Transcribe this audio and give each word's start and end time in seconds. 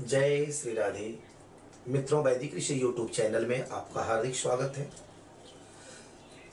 जय 0.00 0.46
श्री 0.46 0.72
राधे। 0.74 1.18
मित्रों, 1.88 2.24
वैदिक 2.24 2.54
ऋषि 2.54 2.82
यूट्यूब 2.82 3.08
चैनल 3.08 3.46
में 3.46 3.68
आपका 3.68 4.02
हार्दिक 4.02 4.34
स्वागत 4.36 4.72
है। 4.76 4.90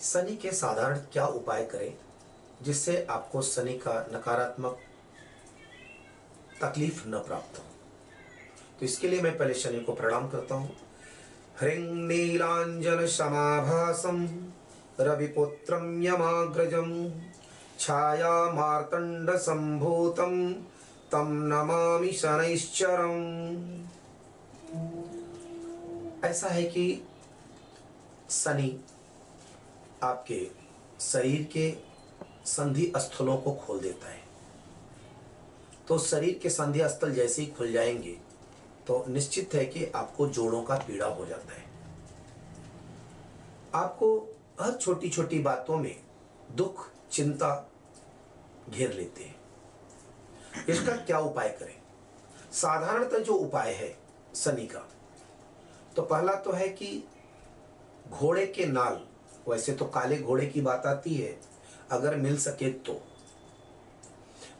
शनि 0.01 0.35
के 0.35 0.51
साधारण 0.51 0.97
क्या 0.97 1.25
उपाय 1.25 1.65
करें, 1.65 1.93
जिससे 2.61 3.07
आपको 3.09 3.41
शनि 3.41 3.73
का 3.73 3.93
नकारात्मक 4.13 4.79
तकलीफ़ 6.61 7.07
न 7.07 7.11
प्राप्त 7.11 7.59
हो? 7.59 7.63
तो 8.79 8.85
इसके 8.85 9.07
लिए 9.07 9.21
मैं 9.21 9.37
पहले 9.37 9.53
शनि 9.53 9.79
को 9.79 9.93
प्रणाम 9.93 10.29
करता 10.29 10.55
हूँ। 10.55 10.75
ह्रीं 11.59 12.07
नीलांजन 12.07 13.07
समाभासम 13.07 14.27
रविपुत्रम 14.99 16.03
यमाग्रजम 16.03 17.11
छाया 17.79 18.51
मार्तंड 18.51 19.31
संभूतम 19.31 20.55
तम 21.15 21.27
नमामि 21.31 22.11
शनैश्चरम। 22.11 23.11
ऐसा 26.27 26.47
है 26.47 26.63
कि 26.63 27.03
शनि 28.29 28.79
आपके 30.03 30.51
शरीर 30.99 31.43
के 31.43 31.69
संधि 32.45 32.91
स्थलों 32.97 33.37
को 33.37 33.53
खोल 33.53 33.79
देता 33.79 34.09
है। 34.09 34.19
तो 35.87 35.99
शरीर 35.99 36.39
के 36.43 36.49
संधि 36.49 36.79
स्थल 36.79 37.11
जैसे 37.11 37.41
ही 37.41 37.47
खुल 37.47 37.71
जाएँगे 37.71 38.17
तो 38.87 39.05
निश्चित 39.09 39.53
है 39.53 39.65
कि 39.65 39.85
आपको 39.85 40.27
जोड़ों 40.27 40.63
का 40.63 40.75
पीड़ा 40.77 41.07
हो 41.07 41.25
जाता 41.25 41.53
है। 41.53 41.63
आपको 43.75 44.35
हर 44.61 44.73
छोटी 44.73 45.09
छोटी 45.09 45.39
बातों 45.39 45.77
में 45.77 45.95
दुख, 46.51 46.89
चिंता 47.11 47.71
घेर 48.69 48.93
लेते 48.93 49.23
हैं। 49.23 49.44
इसका 50.69 50.95
क्या 50.97 51.19
उपाय 51.19 51.49
करें? 51.59 51.75
साधारणतः 52.51 53.19
जो 53.19 53.33
उपाय 53.35 53.73
है 53.73 53.95
शनि 54.35 54.65
का 54.65 54.87
तो 55.95 56.01
पहला 56.01 56.33
तो 56.35 56.51
है 56.51 56.67
कि 56.69 57.03
घोड़े 58.09 58.45
के 58.47 58.65
नाल, 58.65 58.99
वैसे 59.47 59.73
तो 59.73 59.85
काले 59.85 60.17
घोड़े 60.17 60.45
की 60.45 60.61
बात 60.61 60.85
आती 60.85 61.13
है, 61.15 61.37
अगर 61.91 62.15
मिल 62.15 62.37
सके 62.37 62.69
तो। 62.69 63.01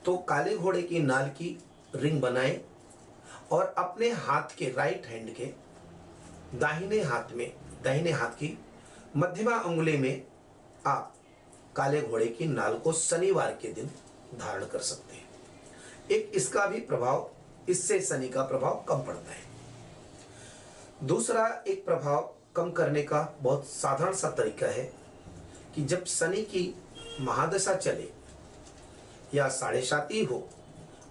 तो 0.05 0.15
काले 0.29 0.55
घोड़े 0.57 0.81
की 0.81 0.99
नाल 0.99 1.29
की 1.29 1.57
रिंग 1.95 2.21
बनाएँ 2.21 2.59
और 3.51 3.73
अपने 3.77 4.09
हाथ 4.09 4.55
के 4.57 4.69
राइट 4.69 5.05
हैंड 5.05 5.33
के 5.35 5.51
दाहिने 6.55 7.01
हाथ 7.01 7.33
में, 7.33 7.51
दाहिने 7.83 8.11
हाथ 8.11 8.29
की 8.29 8.57
मध्यमा 9.17 9.59
उंगली 9.59 9.97
में 9.97 10.25
आप 10.87 11.13
काले 11.75 12.01
घोड़े 12.01 12.25
की 12.27 12.45
नाल 12.45 12.77
को 12.77 12.93
शनिवार 12.93 13.57
के 13.61 13.73
दिन 13.73 13.89
धारण 14.39 14.65
कर 14.65 14.79
सकते 14.81 15.15
हैं। 15.15 15.24
एक 16.11 16.31
इसका 16.35 16.65
भी 16.65 16.79
प्रभाव, 16.81 17.29
इससे 17.69 17.99
शनि 18.01 18.27
का 18.29 18.43
प्रभाव 18.43 18.83
कम 18.89 19.01
पड़ता 19.03 19.31
है। 19.31 19.43
दूसरा 21.03 21.47
एक 21.67 21.85
प्रभाव 21.85 22.33
कम 22.55 22.71
करने 22.71 23.01
का 23.03 23.21
बहुत 23.41 23.67
साधारण 23.67 24.13
सा 24.13 24.29
तरीका 24.29 24.67
है 24.67 24.83
कि 25.75 25.83
जब 25.83 26.05
शनि 26.05 26.41
की 26.43 26.73
महादशा 27.21 27.73
चले 27.75 28.09
या 29.33 29.47
साढ़े 29.49 29.81
साती 29.81 30.23
हो 30.23 30.47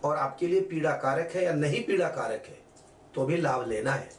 और 0.05 0.17
आपके 0.17 0.47
लिए 0.47 0.61
पीड़ा 0.61 0.93
कारक 0.97 1.31
है 1.35 1.45
या 1.45 1.53
नहीं 1.55 1.83
पीड़ा 1.85 2.09
कारक 2.11 2.45
है 2.49 2.59
तो 3.15 3.25
भी 3.27 3.37
लाभ 3.37 3.69
लेना 3.69 3.93
है। 3.93 4.11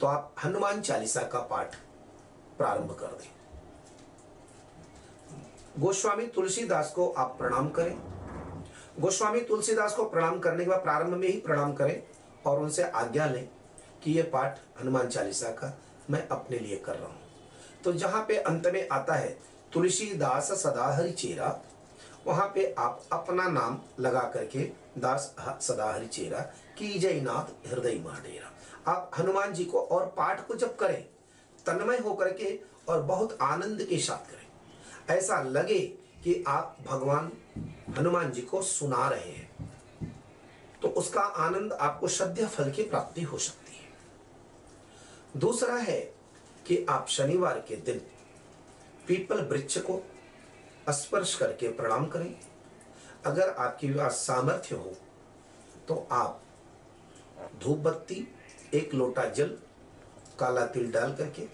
तो 0.00 0.06
आप 0.06 0.34
हनुमान 0.44 0.80
चालीसा 0.80 1.22
का 1.22 1.38
पाठ 1.40 1.74
प्रारंभ 2.58 2.90
कर 3.00 3.06
दें। 3.14 3.30
गोस्वामी 5.78 6.26
तुलसीदास 6.26 6.92
को 6.92 7.08
आप 7.08 7.36
प्रणाम 7.38 7.68
करें। 7.70 7.96
गोस्वामी 9.00 9.40
तुलसीदास 9.40 9.94
को 9.94 10.04
प्रणाम 10.04 10.38
करने 10.38 10.64
के 10.64 10.70
बाद 10.70 10.82
प्रारंभ 10.82 11.14
में 11.14 11.28
ही 11.28 11.36
प्रणाम 11.40 11.72
करें 11.72 12.02
और 12.46 12.60
उनसे 12.60 12.82
आज्ञा 12.82 13.26
लें 13.26 13.48
कि 14.04 14.12
यह 14.12 14.30
पाठ 14.32 14.58
हनुमान 14.80 15.08
चालीसा 15.08 15.50
का 15.50 15.72
मैं 16.10 16.26
अपने 16.28 16.58
लिए 16.58 16.76
कर 16.76 16.96
रहा 16.96 17.08
हूँ। 17.08 17.20
तो 17.84 17.92
जहाँ 17.92 18.24
पे 18.28 18.36
अंत 18.36 18.66
में 18.66 18.88
आता 18.88 19.14
है, 19.14 19.38
तुलसीदास 19.72 20.50
सदा 20.62 20.86
हरि 20.94 21.10
चेरा, 21.10 21.58
वहाँ 22.26 22.50
पे 22.54 22.74
आप 22.78 23.02
अपना 23.12 23.48
नाम 23.48 23.78
लगा 24.00 24.20
करके 24.34 24.60
दास 24.98 25.34
सदा 25.60 25.92
हरि 25.92 26.06
चेरा, 26.06 26.40
की 26.78 26.98
जय 26.98 27.20
नाथ 27.20 27.68
हृदय 27.68 28.00
महाडेरा। 28.04 28.92
आप 28.92 29.10
हनुमान 29.18 29.52
जी 29.54 29.64
को 29.64 29.80
और 29.80 30.06
पाठ 30.16 30.46
को 30.46 30.54
जब 30.54 30.76
करें, 30.76 31.02
तन्मय 31.66 31.98
होकर 31.98 32.32
के 32.32 32.58
और 32.88 33.02
बहुत 33.02 33.38
आनंद 33.42 33.82
के 33.82 33.98
साथ 33.98 34.30
करें। 34.30 35.16
ऐसा 35.16 35.42
लगे 35.42 35.80
कि 36.24 36.42
आप 36.48 36.76
भगवान 36.86 37.30
हनुमान 37.98 38.30
जी 38.32 38.42
को 38.42 38.62
सुना 38.62 39.08
रहे 39.08 39.30
हैं। 39.30 39.72
तो 40.82 40.88
उसका 40.88 41.20
आनंद 41.20 41.72
आपको 41.72 42.08
श्रद्धा 42.08 42.46
फल 42.46 42.70
की 42.70 42.82
प्राप्ति 42.82 43.22
हो 43.22 43.38
सकती 43.38 43.76
है। 43.76 45.40
दूसरा 45.40 45.76
है 45.76 46.00
कि 46.66 46.84
आप 46.88 47.08
शनिवार 47.08 47.58
के 47.68 47.76
दिन 47.76 48.00
पीपल 49.08 49.42
वृक्ष 49.44 49.78
को 49.80 50.02
स्पर्श 50.92 51.34
करके 51.34 51.68
प्रणाम 51.68 52.06
करें। 52.06 52.34
अगर 53.26 53.50
आपके 53.50 53.88
पास 53.88 54.12
सामर्थ्य 54.26 54.74
हो 54.74 54.94
तो 55.88 56.06
आप 56.12 56.42
धूप 57.62 57.78
बत्ती 57.78 58.26
एक 58.74 58.94
लोटा 58.94 59.24
जल, 59.26 59.56
काला 60.38 60.66
तिल 60.66 60.90
डाल 60.92 61.14
करके 61.14 61.46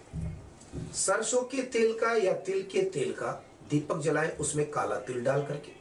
सरसों 0.94 1.42
के 1.44 1.62
तेल 1.62 1.98
का 1.98 2.12
या 2.14 2.32
तिल 2.40 2.62
के 2.62 2.82
तेल 2.90 3.12
का 3.12 3.32
दीपक 3.70 3.98
जलाएँ 3.98 4.30
उसमें 4.30 4.70
काला 4.70 4.96
तिल 4.96 5.24
डाल 5.24 5.42
करके। 5.42 5.72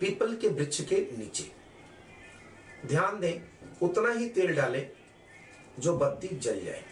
पीपल 0.00 0.36
के 0.36 0.48
वृक्ष 0.48 0.80
के 0.80 0.96
नीचे। 1.18 1.50
ध्यान 2.86 3.20
दें, 3.20 3.40
उतना 3.82 4.10
ही 4.10 4.28
तेल 4.28 4.54
डालें 4.54 4.90
जो 5.78 5.96
बत्ती 5.98 6.28
जल 6.28 6.64
जाए। 6.64 6.84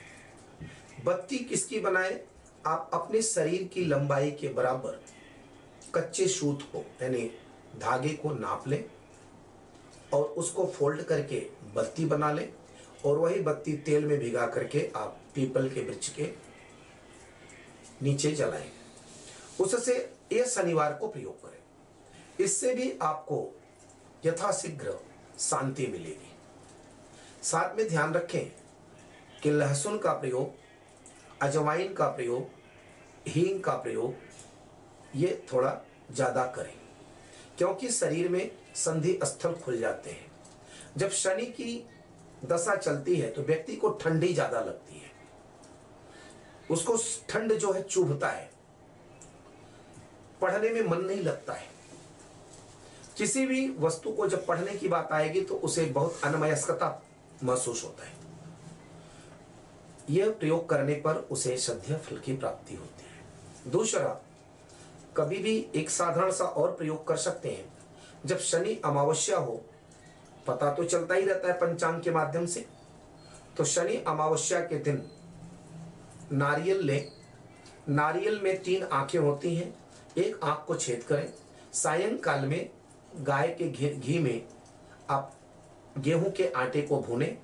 बत्ती 1.05 1.39
किसकी 1.39 1.81
बनाए? 1.81 2.25
आप 2.67 2.91
अपने 2.95 3.23
शरीर 3.23 3.65
की 3.65 3.85
लंबाई 3.85 4.31
के 4.31 4.49
बराबर 4.49 5.01
कच्चे 5.95 6.27
सूत 6.29 6.63
को, 6.63 6.85
यानी 7.03 7.31
धागे 7.79 8.09
को 8.09 8.31
नाप 8.31 8.69
लें 8.69 8.85
और 10.13 10.25
उसको 10.25 10.67
फोल्ड 10.67 11.03
करके 11.03 11.39
बत्ती 11.75 12.05
बना 12.05 12.33
लें 12.33 12.53
और 13.05 13.19
वही 13.19 13.41
बत्ती 13.41 13.77
तेल 13.77 14.05
में 14.05 14.19
भिगा 14.19 14.47
करके 14.47 14.91
आप 14.97 15.21
पीपल 15.35 15.69
के 15.71 15.81
वृक्ष 15.81 16.09
के 16.09 16.25
नीचे 18.03 18.31
जलाएँ। 18.31 18.71
उससे 19.61 19.95
यह 20.33 20.45
शनिवार 20.45 20.93
को 20.93 21.09
प्रयोग 21.09 21.43
करें। 21.43 22.45
इससे 22.45 22.75
भी 22.75 22.93
आपको 23.03 23.39
यथाशीघ्र 24.27 24.99
शांति 25.41 25.87
मिलेगी। 25.87 26.33
साथ 27.43 27.77
में 27.77 27.89
ध्यान 27.89 28.15
रखें 28.15 28.45
कि 29.43 29.51
लहसुन 29.51 29.99
का 29.99 30.13
प्रयोग, 30.13 30.55
अजवाइन 31.43 31.93
का 31.95 32.09
प्रयोग, 32.09 32.49
हींग 33.29 33.63
का 33.65 33.73
प्रयोग, 33.73 34.15
ये 35.17 35.43
थोड़ा 35.53 35.77
ज़्यादा 36.13 36.45
करें। 36.47 36.75
क्योंकि 37.59 37.89
शरीर 37.89 38.29
में 38.29 38.51
संधि 38.77 39.19
स्थल 39.25 39.53
खुल 39.55 39.79
जाते 39.79 40.11
हैं। 40.11 40.31
जब 40.97 41.11
शनि 41.11 41.47
की 41.53 41.85
दशा 42.45 42.75
चलती 42.77 43.17
है 43.17 43.31
तो 43.31 43.43
व्यक्ति 43.43 43.77
को 43.77 43.91
ठंडी 44.03 44.33
ज़्यादा 44.35 44.61
लगती 44.61 44.99
है। 44.99 45.11
उसको 46.71 46.97
ठंड 47.29 47.53
जो 47.53 47.73
है 47.73 47.83
चुभता 47.83 48.29
है। 48.29 48.51
पढ़ने 50.41 50.71
में 50.71 50.83
मन 50.83 51.01
नहीं 51.01 51.23
लगता 51.23 51.53
है। 51.53 51.67
किसी 53.17 53.47
भी 53.47 53.69
वस्तु 53.79 54.13
को 54.13 54.27
जब 54.29 54.47
पढ़ने 54.47 54.73
की 54.73 54.89
बात 54.89 55.13
आएगी 55.13 55.41
तो 55.41 55.55
उसे 55.55 55.85
बहुत 55.85 56.21
अनमयस्कता 56.25 57.03
महसूस 57.45 57.85
होता 57.85 58.07
है। 58.07 58.13
यह 60.11 60.31
प्रयोग 60.31 60.69
करने 60.69 60.95
पर 60.95 61.17
उसे 61.17 61.57
श्रद्धा 61.57 61.97
फल 61.97 62.19
की 62.19 62.37
प्राप्ति 62.37 62.75
होती 62.75 63.05
है। 63.05 63.71
दूसरा, 63.71 64.21
कभी 65.17 65.39
भी 65.39 65.69
एक 65.75 65.91
साधारण 65.91 66.33
सा 66.33 66.45
और 66.45 66.73
प्रयोग 66.73 67.07
कर 67.07 67.17
सकते 67.17 67.51
हैं। 67.51 67.79
जब 68.27 68.39
शनि 68.39 68.81
अमावस्या 68.85 69.39
हो, 69.39 69.63
पता 70.47 70.73
तो 70.75 70.85
चलता 70.85 71.15
ही 71.15 71.27
रहता 71.27 71.49
है 71.49 71.55
पंचांग 71.55 72.03
के 72.03 72.11
माध्यम 72.11 72.47
से। 72.47 72.67
तो 73.57 73.65
शनि 73.65 73.97
अमावस्या 73.97 74.61
के 74.61 74.79
दिन 74.79 75.11
नारियल 76.33 76.81
लें। 76.83 77.13
नारियल 77.89 78.41
में 78.41 78.63
तीन 78.63 78.83
आँखें 78.83 79.19
होती 79.19 79.55
हैं। 79.55 79.75
एक 80.19 80.41
आँख 80.45 80.65
को 80.67 80.75
छेद 80.75 81.03
करें। 81.03 81.33
सायंकाल 81.73 82.47
में 82.47 82.71
गाय 83.17 83.49
के 83.63 83.91
घी 83.91 84.19
में 84.19 84.47
आप 85.11 85.33
गेहूँ 85.99 86.31
के 86.31 86.49
आटे 86.49 86.83
को 86.83 87.01
भूनें। 87.01 87.37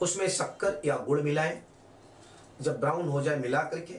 उसमें 0.00 0.28
शक्कर 0.28 0.80
या 0.84 0.96
गुड़ 0.96 1.20
मिलाएँ। 1.20 1.62
जब 2.62 2.80
ब्राउन 2.80 3.08
हो 3.08 3.22
जाए 3.22 3.36
मिला 3.36 3.62
करके 3.62 3.98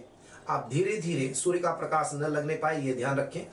आप 0.49 0.69
धीरे 0.69 0.97
धीरे 0.97 1.33
सूर्य 1.33 1.59
का 1.59 1.71
प्रकाश 1.71 2.11
न 2.13 2.17
लगने 2.17 2.55
पाए, 2.55 2.81
ये 2.81 2.93
ध्यान 2.93 3.17
रखें। 3.17 3.45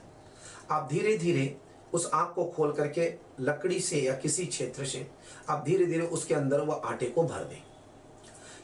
आप 0.71 0.87
धीरे 0.91 1.17
धीरे 1.17 1.57
उस 1.93 2.09
आँख 2.13 2.33
को 2.35 2.45
खोल 2.45 2.71
करके 2.73 3.13
लकड़ी 3.39 3.79
से 3.79 4.01
या 4.01 4.13
किसी 4.13 4.45
क्षेत्र 4.45 4.85
से 4.85 5.07
आप 5.49 5.63
धीरे 5.65 5.85
धीरे 5.85 6.05
उसके 6.07 6.33
अंदर 6.33 6.61
वह 6.61 6.81
आटे 6.85 7.05
को 7.05 7.23
भर 7.23 7.43
दें। 7.43 7.74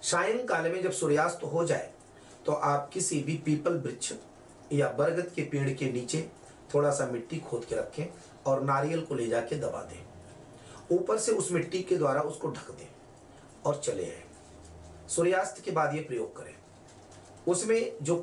सायंकाल 0.02 0.72
में 0.72 0.82
जब 0.82 0.92
सूर्यास्त 0.92 1.44
हो 1.44 1.66
जाए 1.66 1.92
तो 2.46 2.52
आप 2.52 2.90
किसी 2.94 3.20
भी 3.20 3.36
पीपल 3.38 3.78
वृक्ष 3.78 4.14
या 4.74 4.90
बरगद 4.90 5.32
के 5.36 5.42
पेड़ 5.42 5.70
के 5.70 5.92
नीचे 5.92 6.22
थोड़ा 6.74 6.92
सा 6.92 7.06
मिट्टी 7.06 7.38
खोद 7.40 7.66
के 7.66 7.76
रखें 7.76 8.06
और 8.46 8.64
नारियल 8.64 9.02
को 9.02 9.16
ले 9.16 9.28
जाके 9.28 9.56
दबा 9.56 9.82
दें। 9.82 10.98
ऊपर 10.98 11.18
से 11.18 11.32
उस 11.32 11.52
मिट्टी 11.52 11.82
के 11.82 11.98
द्वारा 11.98 12.22
उसको 12.22 12.50
ढक 12.50 12.72
दें 12.72 12.88
और 13.66 13.82
चले 13.84 14.04
आए। 14.04 14.24
सूर्यास्त 15.08 15.62
के 15.66 15.72
बाद 15.72 15.96
ये 15.96 16.02
प्रयोग 16.02 16.36
करें। 16.38 16.54
उसमें 17.48 17.94
जो 18.02 18.16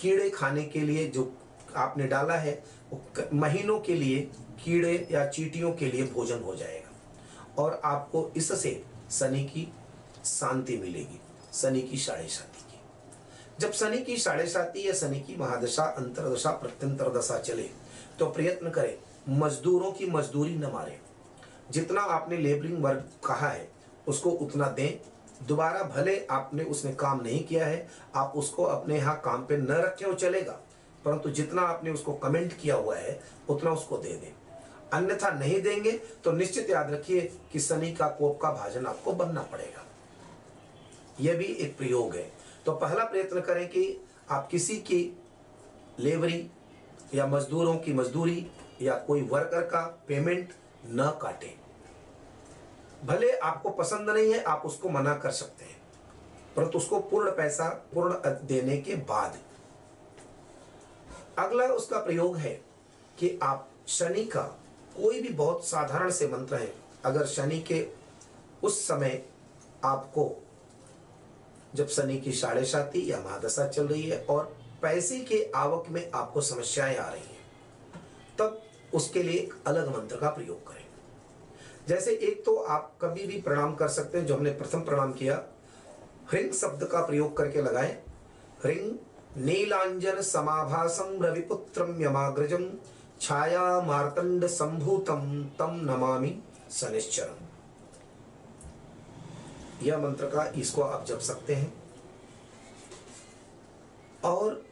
कीड़े 0.00 0.28
खाने 0.30 0.64
के 0.64 0.80
लिए 0.80 1.08
जो 1.08 1.32
आपने 1.76 2.06
डाला 2.06 2.34
है, 2.34 2.52
वो 2.92 3.02
महीनों 3.34 3.78
के 3.80 3.94
लिए 3.94 4.20
कीड़े 4.64 5.08
या 5.12 5.26
चीटियों 5.26 5.72
के 5.72 5.86
लिए 5.86 6.02
भोजन 6.04 6.42
हो 6.42 6.54
जाएगा। 6.56 7.62
और 7.62 7.80
आपको 7.84 8.30
इससे 8.36 8.82
शनि 9.10 9.42
की 9.44 9.72
शांति 10.28 10.76
मिलेगी। 10.76 11.20
शनि 11.54 11.80
की 11.82 11.96
साढ़े 11.96 12.28
साथी 12.28 12.62
की। 12.62 12.80
जब 13.60 13.72
शनि 13.72 13.98
की 13.98 14.16
साढ़े 14.16 14.46
साथी 14.46 14.88
या 14.88 14.92
शनि 14.92 15.20
की 15.20 15.36
महादशा, 15.36 15.82
अंतरदशा, 15.82 16.50
प्रत्यंतर 16.50 17.08
दशा 17.10 17.38
चले 17.38 17.70
तो 18.18 18.26
प्रयत्न 18.26 18.70
करें, 18.70 18.98
मजदूरों 19.28 19.92
की 19.92 20.06
मजदूरी 20.06 20.54
न 20.54 20.66
मारे। 20.66 20.98
जितना 21.70 22.00
आपने 22.00 22.36
लेबरिंग 22.36 22.82
वर्क 22.84 23.26
कहा 23.26 23.48
है, 23.48 23.68
उसको 24.08 24.30
उतना 24.30 24.68
दें। 24.68 25.00
दोबारा 25.46 25.82
भले 25.82 26.26
आपने 26.26 26.64
उसने 26.64 26.92
काम 26.92 27.20
नहीं 27.20 27.44
किया 27.44 27.66
है, 27.66 27.88
आप 28.14 28.32
उसको 28.36 28.62
अपने 28.62 28.96
यहाँ 28.96 29.20
काम 29.24 29.46
पे 29.46 29.56
न 29.56 29.66
रखें 29.66 30.06
वो 30.06 30.14
चलेगा। 30.14 30.52
परंतु 31.04 31.30
जितना 31.30 31.62
आपने 31.62 31.90
उसको 31.90 32.12
कमेंट 32.12 32.52
किया 32.60 32.74
हुआ 32.74 32.96
है, 32.96 33.20
उतना 33.48 33.70
उसको 33.70 33.98
दे 33.98 34.12
दें। 34.12 34.32
अन्यथा 34.92 35.30
नहीं 35.30 35.62
देंगे 35.62 35.92
तो 36.24 36.32
निश्चित 36.32 36.70
याद 36.70 36.90
रखिए 36.90 37.20
कि 37.52 37.60
शनि 37.60 37.92
का 37.92 38.08
कोप 38.08 38.40
का 38.40 38.50
भाजन 38.50 38.86
आपको 38.86 39.12
बनना 39.12 39.42
पड़ेगा। 39.42 39.84
यह 41.20 41.36
भी 41.36 41.44
एक 41.44 41.76
प्रयोग 41.78 42.14
है। 42.16 42.30
तो 42.66 42.72
पहला 42.72 43.04
प्रयत्न 43.04 43.40
करें 43.40 43.68
कि 43.68 44.00
आप 44.30 44.48
किसी 44.48 44.76
की 44.76 45.00
लेबरी 45.98 46.50
या 47.14 47.26
मजदूरों 47.26 47.74
की 47.76 47.92
मजदूरी 47.92 48.46
या 48.82 48.94
कोई 48.98 49.22
वर्कर 49.22 49.62
का 49.62 49.80
पेमेंट 50.08 50.52
न 50.86 51.10
काटें। 51.22 51.52
भले 53.06 53.30
आपको 53.32 53.70
पसंद 53.70 54.10
नहीं 54.10 54.32
है, 54.32 54.42
आप 54.42 54.62
उसको 54.66 54.88
मना 54.88 55.14
कर 55.14 55.30
सकते 55.30 55.64
हैं, 55.64 55.76
परंतु 56.56 56.78
उसको 56.78 56.98
पूर्ण 57.00 57.30
पैसा, 57.30 57.68
पूर्ण 57.94 58.14
देने 58.46 58.76
के 58.76 58.94
बाद। 59.08 59.38
अगला 61.38 61.66
उसका 61.66 61.98
प्रयोग 61.98 62.36
है 62.36 62.52
कि 63.18 63.38
आप 63.42 63.68
शनि 63.88 64.24
का 64.24 64.42
कोई 64.96 65.20
भी 65.22 65.28
बहुत 65.28 65.64
साधारण 65.64 66.10
से 66.10 66.28
मंत्र 66.28 66.56
है, 66.56 66.72
अगर 67.04 67.26
शनि 67.26 67.58
के 67.62 67.86
उस 68.62 68.86
समय 68.88 69.22
आपको 69.84 70.24
जब 71.74 71.88
शनि 71.88 72.16
की 72.18 72.32
साढ़े 72.32 72.64
साथी 72.64 73.10
या 73.10 73.18
महादशा 73.20 73.66
चल 73.68 73.86
रही 73.86 74.02
है 74.02 74.24
और 74.30 74.56
पैसे 74.82 75.18
के 75.20 75.42
आवक 75.56 75.88
में 75.90 76.10
आपको 76.10 76.40
समस्याएँ 76.40 76.96
आ 76.96 77.08
रही 77.08 77.20
हैं, 77.20 77.38
तब 78.38 78.60
उसके 78.94 79.22
लिए 79.22 79.38
एक 79.38 79.54
अलग 79.66 79.88
मंत्र 79.96 80.16
का 80.16 80.30
प्रयोग 80.30 80.66
करें। 80.68 80.84
जैसे 81.88 82.12
एक 82.12 82.44
तो 82.44 82.54
आप 82.56 82.92
कभी 83.02 83.26
भी 83.26 83.40
प्रणाम 83.40 83.74
कर 83.74 83.88
सकते 83.88 84.18
हैं, 84.18 84.26
जो 84.26 84.36
हमने 84.36 84.50
प्रथम 84.50 84.80
प्रणाम 84.80 85.12
किया, 85.12 85.42
ह्रिंग 86.30 86.52
शब्द 86.52 86.84
का 86.84 87.00
प्रयोग 87.00 87.36
करके 87.36 87.62
लगाएँ। 87.62 87.92
ह्रिंग, 88.62 88.90
नीलांजन 89.36 90.20
समाभासम 90.22 91.22
रविपुत्रम 91.22 92.02
यमाग्रजम 92.02 92.64
छाया 93.20 93.80
मार्तंड 93.80 94.46
संभूतम 94.46 95.22
तम 95.58 95.78
नमामि 95.82 96.34
शनिश्चरम। 96.70 97.46
यह 99.82 99.98
मंत्र 99.98 100.26
का 100.26 100.44
इसको 100.56 100.82
आप 100.82 101.04
जप 101.04 101.18
सकते 101.18 101.54
हैं। 101.54 101.72
और 104.24 104.64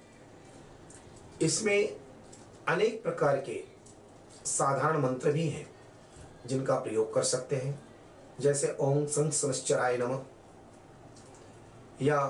इसमें 1.42 1.96
अनेक 2.68 3.02
प्रकार 3.02 3.36
के 3.36 3.64
साधारण 4.44 4.98
मंत्र 4.98 5.32
भी 5.32 5.48
हैं, 5.48 5.66
जिनका 6.46 6.78
प्रयोग 6.78 7.14
कर 7.14 7.22
सकते 7.22 7.56
हैं। 7.56 7.88
जैसे 8.40 8.76
ओम 8.80 9.06
संग 9.06 9.30
संश्चराय 9.32 9.96
नम। 9.98 10.18
या 12.02 12.26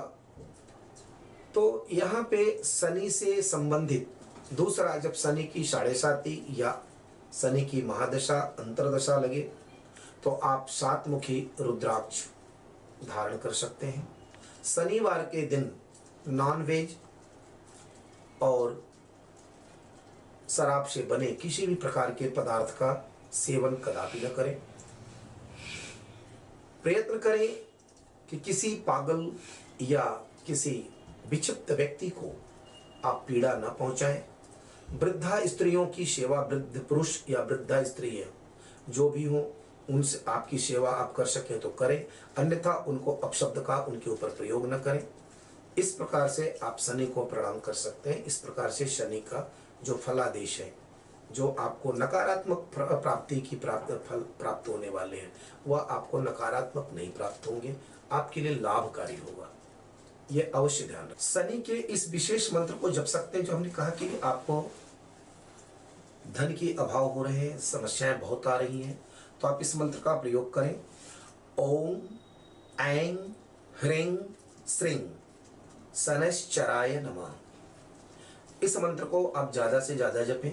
तो 1.55 1.87
यहाँ 1.91 2.23
पे 2.23 2.63
शनि 2.63 3.09
से 3.11 3.41
संबंधित 3.41 4.13
दूसरा 4.53 4.97
जब 4.97 5.13
शनि 5.13 5.43
की 5.43 5.63
साढ़े 5.63 5.93
साती 5.93 6.45
या 6.49 6.71
शनि 7.33 7.65
की 7.65 7.81
महादशा, 7.81 8.39
अंतरदशा 8.39 9.17
लगे 9.17 9.41
तो 10.23 10.31
आप 10.31 10.67
सातमुखी 10.69 11.51
रुद्राक्ष 11.59 12.23
धारण 13.05 13.37
कर 13.37 13.51
सकते 13.51 13.87
हैं। 13.87 14.07
शनिवार 14.63 15.21
के 15.21 15.41
दिन 15.41 15.71
नॉन 16.27 16.63
वेज 16.63 16.97
और 18.41 18.85
शराब 20.49 20.85
से 20.85 21.01
बने 21.01 21.27
किसी 21.31 21.67
भी 21.67 21.75
प्रकार 21.75 22.11
के 22.11 22.29
पदार्थ 22.29 22.69
का 22.69 23.11
सेवन 23.33 23.75
कदापि 23.75 24.19
न 24.19 24.29
करें। 24.29 24.55
प्रयत्न 26.83 27.17
करें 27.19 27.47
कि 28.29 28.37
किसी 28.37 28.75
पागल 28.75 29.31
या 29.81 30.03
किसी 30.47 30.89
विक्षिप्त 31.29 31.71
व्यक्ति 31.71 32.09
को 32.09 32.31
आप 33.05 33.25
पीड़ा 33.27 33.53
न 33.53 33.75
पहुंचाएँ। 33.79 34.23
वृद्धा 34.89 35.39
स्त्रियों 35.45 35.85
की 35.87 36.05
सेवा 36.05 36.41
वृद्ध 36.41 36.79
पुरुष 36.79 37.21
या 37.29 37.41
वृद्धा 37.41 37.83
स्त्री 37.83 38.23
जो 38.89 39.09
भी 39.09 39.23
हो 39.23 39.56
उनसे 39.89 40.23
आपकी 40.27 40.57
सेवा 40.57 40.89
आप 40.89 41.13
कर 41.15 41.25
सके 41.25 41.57
तो 41.59 41.69
करें, 41.69 42.05
अन्यथा 42.37 42.73
उनको 42.87 43.13
अपशब्द 43.13 43.63
का 43.67 43.77
उनके 43.79 44.09
ऊपर 44.09 44.29
प्रयोग 44.29 44.67
न 44.67 44.77
करें। 44.77 45.07
इस 45.77 45.91
प्रकार 45.91 46.27
से 46.29 46.59
आप 46.63 46.77
शनि 46.79 47.05
को 47.05 47.25
प्रणाम 47.25 47.59
कर 47.59 47.73
सकते 47.73 48.09
हैं। 48.09 48.23
इस 48.23 48.37
प्रकार 48.37 48.71
से 48.71 48.85
शनि 48.87 49.19
का 49.19 49.51
जो 49.83 49.95
फलादेश 49.97 50.59
है, 50.61 50.73
जो 51.31 51.55
आपको 51.59 51.91
नकारात्मक 51.91 52.69
प्राप्ति 52.77 53.39
की 53.41 53.55
प्राप्त 53.55 53.93
फल 54.09 54.19
प्राप्त 54.39 54.69
होने 54.69 54.89
वाले 54.89 55.17
हैं, 55.17 55.31
वह 55.67 55.79
आपको 55.79 56.19
नकारात्मक 56.19 56.89
नहीं 56.93 57.11
प्राप्त 57.11 57.47
होंगे। 57.47 57.75
आपके 58.11 58.41
लिए 58.41 58.55
लाभकारी 58.55 59.15
होगा। 59.15 59.49
ये 60.31 60.51
अवश्य 60.55 60.87
ध्यान 60.87 61.05
रखें। 61.05 61.21
शनि 61.21 61.61
के 61.61 61.73
इस 61.73 62.09
विशेष 62.09 62.53
मंत्र 62.53 62.73
को 62.73 62.89
जप 62.89 63.05
सकते 63.05 63.37
हैं, 63.37 63.45
जो 63.45 63.55
हमने 63.55 63.69
कहा 63.69 63.89
कि 63.89 64.19
आपको 64.23 64.71
धन 66.33 66.53
की 66.53 66.75
अभाव 66.75 67.05
हो 67.05 67.23
रहे 67.23 67.37
हैं, 67.37 67.59
समस्याएँ 67.59 68.17
बहुत 68.19 68.47
आ 68.47 68.55
रही 68.55 68.81
हैं। 68.81 68.99
तो 69.41 69.47
आप 69.47 69.59
इस 69.61 69.75
मंत्र 69.75 69.99
का 69.99 70.13
प्रयोग 70.15 70.53
करें। 70.53 70.75
ओम 71.59 71.99
ऐंग 72.79 73.17
ह्रिंग 73.81 74.17
श्रिंग 74.69 75.01
सनश्चराय 75.95 76.99
नमः। 77.01 77.33
इस 78.63 78.77
मंत्र 78.77 79.05
को 79.05 79.25
आप 79.27 79.51
ज़्यादा 79.53 79.79
से 79.79 79.95
ज़्यादा 79.95 80.23
जपें। 80.23 80.51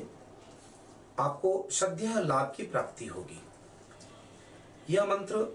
आपको 1.19 1.67
श्रद्धा 1.73 2.21
लाभ 2.21 2.53
की 2.57 2.63
प्राप्ति 2.65 3.07
होगी। 3.07 3.41
यह 4.91 5.05
मंत्र 5.07 5.47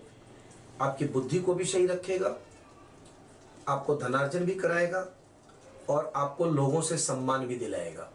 आपकी 0.82 1.06
बुद्धि 1.08 1.40
को 1.40 1.54
भी 1.54 1.66
सही 1.66 1.86
रखेगा, 1.88 2.36
आपको 3.68 3.96
धनार्जन 3.98 4.46
भी 4.46 4.56
कराएगा 4.56 5.06
और 5.90 6.12
आपको 6.16 6.46
लोगों 6.46 6.82
से 6.82 6.98
सम्मान 6.98 7.46
भी 7.48 7.56
दिलाएगा। 7.58 8.10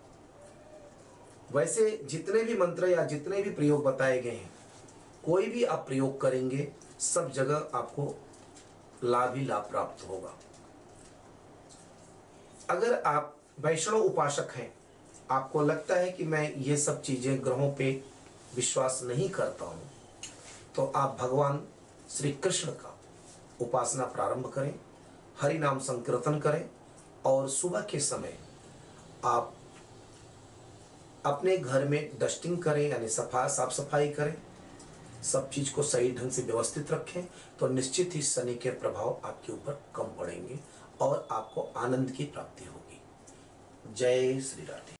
वैसे 1.52 1.90
जितने 2.04 2.42
भी 2.42 2.56
मंत्र 2.58 2.88
या 2.88 3.04
जितने 3.04 3.42
भी 3.42 3.50
प्रयोग 3.50 3.84
बताए 3.84 4.20
गए 4.20 4.30
हैं 4.30 4.52
कोई 5.26 5.46
भी 5.46 5.64
आप 5.64 5.84
प्रयोग 5.86 6.20
करेंगे, 6.20 6.68
सब 7.00 7.30
जगह 7.32 7.68
आपको 7.74 8.14
लाभ 9.04 9.36
ही 9.36 9.44
लाभ 9.44 9.66
प्राप्त 9.70 10.08
होगा। 10.08 10.32
अगर 12.70 13.02
आप 13.02 13.36
वैष्णव 13.60 13.96
उपासक 13.96 14.52
हैं, 14.56 14.72
आपको 15.30 15.62
लगता 15.62 15.94
है 15.94 16.10
कि 16.10 16.24
मैं 16.24 16.54
ये 16.56 16.76
सब 16.76 17.02
चीज़ें 17.02 17.44
ग्रहों 17.44 17.70
पे 17.72 17.90
विश्वास 18.56 19.00
नहीं 19.04 19.28
करता 19.30 19.64
हूँ 19.64 19.90
तो 20.76 20.92
आप 20.96 21.16
भगवान 21.20 21.60
श्री 22.10 22.30
कृष्ण 22.34 22.72
का 22.72 22.96
उपासना 23.60 24.04
प्रारंभ 24.06 24.50
करें, 24.54 24.74
हरि 25.40 25.58
नाम 25.58 25.78
संकीर्तन 25.80 26.38
करें 26.38 26.64
और 27.26 27.48
सुबह 27.50 27.80
के 27.80 28.00
समय 28.00 28.36
आप 29.24 29.52
अपने 31.26 31.56
घर 31.56 31.84
में 31.84 32.10
डस्टिंग 32.20 32.58
करें, 32.62 32.88
यानी 32.88 33.08
सफ़ा, 33.08 33.46
साफ़ 33.48 33.72
सफ़ाई 33.72 34.08
करें। 34.10 34.34
सब 35.24 35.50
चीज़ 35.50 35.72
को 35.72 35.82
सही 35.82 36.10
ढंग 36.12 36.30
से 36.30 36.42
व्यवस्थित 36.42 36.92
रखें 36.92 37.22
तो 37.58 37.68
निश्चित 37.68 38.14
ही 38.14 38.22
शनि 38.22 38.54
के 38.54 38.70
प्रभाव 38.70 39.20
आपके 39.24 39.52
ऊपर 39.52 39.80
कम 39.96 40.04
पड़ेंगे 40.18 40.58
और 41.00 41.28
आपको 41.30 41.60
आनंद 41.76 42.10
की 42.10 42.24
प्राप्ति 42.24 42.64
होगी। 42.64 43.00
जय 43.94 44.40
श्री 44.40 44.64
राधे। 44.66 44.92